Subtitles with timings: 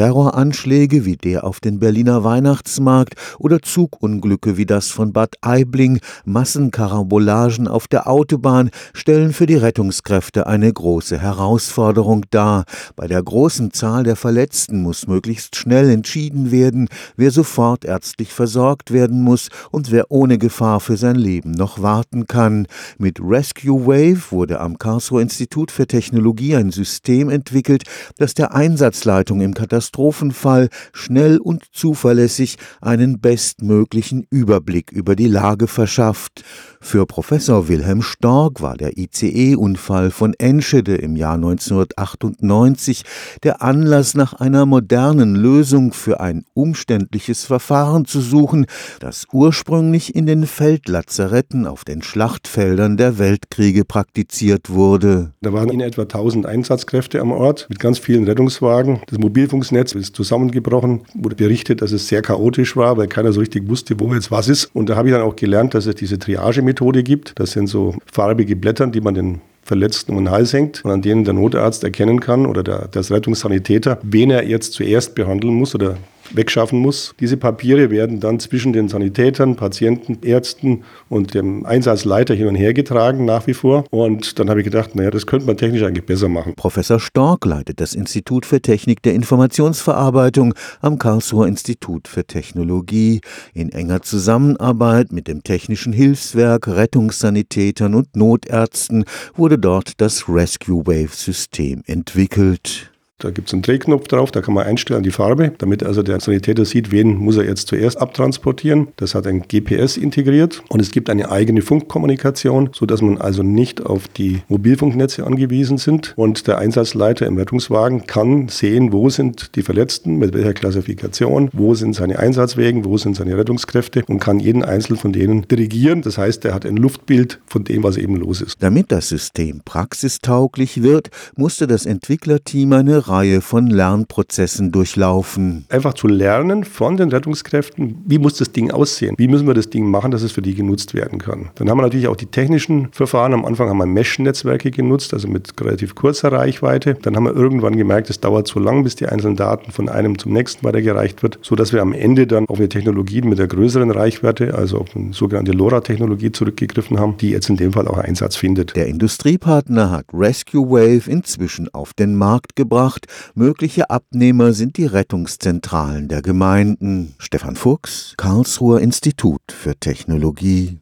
[0.00, 7.68] Terroranschläge wie der auf den Berliner Weihnachtsmarkt oder Zugunglücke wie das von Bad Aibling, Massenkarambolagen
[7.68, 12.64] auf der Autobahn stellen für die Rettungskräfte eine große Herausforderung dar.
[12.96, 16.88] Bei der großen Zahl der Verletzten muss möglichst schnell entschieden werden,
[17.18, 22.26] wer sofort ärztlich versorgt werden muss und wer ohne Gefahr für sein Leben noch warten
[22.26, 22.66] kann.
[22.96, 27.82] Mit Rescue Wave wurde am Karlsruher Institut für Technologie ein System entwickelt,
[28.16, 29.52] das der Einsatzleitung im
[29.90, 36.44] Katastrophenfall schnell und zuverlässig einen bestmöglichen Überblick über die Lage verschafft.
[36.80, 43.02] Für Professor Wilhelm Stork war der ICE-Unfall von Enschede im Jahr 1998
[43.42, 48.66] der Anlass, nach einer modernen Lösung für ein umständliches Verfahren zu suchen,
[49.00, 55.32] das ursprünglich in den Feldlazaretten auf den Schlachtfeldern der Weltkriege praktiziert wurde.
[55.42, 59.00] Da waren in etwa 1000 Einsatzkräfte am Ort mit ganz vielen Rettungswagen.
[59.06, 63.68] Das Mobilfunknetz ist zusammengebrochen, wurde berichtet, dass es sehr chaotisch war, weil keiner so richtig
[63.68, 64.70] wusste, wo jetzt was ist.
[64.74, 67.32] Und da habe ich dann auch gelernt, dass es diese Triage Methode gibt.
[67.36, 71.02] Das sind so farbige Blätter, die man den Verletzten um den Hals hängt und an
[71.02, 75.74] denen der Notarzt erkennen kann oder der, das Rettungssanitäter, wen er jetzt zuerst behandeln muss
[75.74, 75.96] oder
[76.32, 77.14] wegschaffen muss.
[77.20, 82.74] Diese Papiere werden dann zwischen den Sanitätern, Patienten, Ärzten und dem Einsatzleiter hin und her
[82.74, 83.84] getragen, nach wie vor.
[83.90, 86.54] Und dann habe ich gedacht, naja, das könnte man technisch eigentlich besser machen.
[86.56, 93.20] Professor Stork leitet das Institut für Technik der Informationsverarbeitung am Karlsruher Institut für Technologie
[93.54, 101.14] in enger Zusammenarbeit mit dem Technischen Hilfswerk, Rettungssanitätern und Notärzten wurde dort das Rescue Wave
[101.14, 102.89] System entwickelt.
[103.20, 106.20] Da gibt es einen Drehknopf drauf, da kann man einstellen die Farbe, damit also der
[106.20, 108.88] Sanitäter sieht, wen muss er jetzt zuerst abtransportieren.
[108.96, 113.84] Das hat ein GPS integriert und es gibt eine eigene Funkkommunikation, sodass man also nicht
[113.84, 116.14] auf die Mobilfunknetze angewiesen sind.
[116.16, 121.74] Und der Einsatzleiter im Rettungswagen kann sehen, wo sind die Verletzten, mit welcher Klassifikation, wo
[121.74, 126.00] sind seine Einsatzwegen, wo sind seine Rettungskräfte und kann jeden einzelnen von denen dirigieren.
[126.00, 128.62] Das heißt, er hat ein Luftbild von dem, was eben los ist.
[128.62, 135.64] Damit das System praxistauglich wird, musste das Entwicklerteam eine Reihe von Lernprozessen durchlaufen.
[135.68, 139.14] Einfach zu lernen von den Rettungskräften, wie muss das Ding aussehen?
[139.18, 141.50] Wie müssen wir das Ding machen, dass es für die genutzt werden kann?
[141.56, 143.34] Dann haben wir natürlich auch die technischen Verfahren.
[143.34, 146.94] Am Anfang haben wir Mesh-Netzwerke genutzt, also mit relativ kurzer Reichweite.
[147.02, 150.18] Dann haben wir irgendwann gemerkt, es dauert so lang, bis die einzelnen Daten von einem
[150.18, 153.90] zum nächsten weitergereicht wird, sodass wir am Ende dann auf eine Technologie mit der größeren
[153.90, 158.36] Reichweite, also auf eine sogenannte LoRa-Technologie zurückgegriffen haben, die jetzt in dem Fall auch Einsatz
[158.36, 158.76] findet.
[158.76, 163.06] Der Industriepartner hat Rescue Wave inzwischen auf den Markt gebracht gemacht.
[163.34, 167.14] Mögliche Abnehmer sind die Rettungszentralen der Gemeinden.
[167.18, 170.78] Stefan Fuchs, Karlsruher Institut für Technologie